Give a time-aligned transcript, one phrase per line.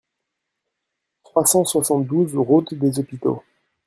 [1.23, 3.43] trois cent soixante-douze route des Hôpitaux